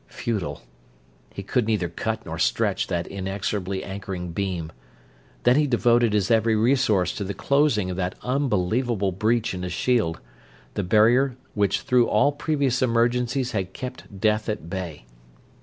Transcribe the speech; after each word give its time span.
Futile. 0.07 0.63
He 1.31 1.43
could 1.43 1.67
neither 1.67 1.87
cut 1.87 2.25
nor 2.25 2.39
stretch 2.39 2.87
that 2.87 3.05
inexorably 3.05 3.83
anchoring 3.83 4.31
beam. 4.31 4.71
Then 5.43 5.57
he 5.57 5.67
devoted 5.67 6.13
his 6.13 6.31
every 6.31 6.55
resource 6.55 7.13
to 7.13 7.23
the 7.23 7.35
closing 7.35 7.91
of 7.91 7.97
that 7.97 8.15
unbelievable 8.23 9.11
breach 9.11 9.53
in 9.53 9.61
his 9.61 9.73
shield; 9.73 10.19
the 10.73 10.81
barrier 10.81 11.37
which 11.53 11.81
through 11.81 12.07
all 12.07 12.31
previous 12.31 12.81
emergencies 12.81 13.51
had 13.51 13.73
kept 13.73 14.19
death 14.19 14.49
at 14.49 14.71
bay. 14.71 15.05